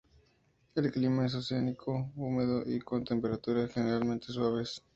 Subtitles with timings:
[0.73, 4.83] El clima es oceánico, húmedo y con temperaturas generalmente suaves.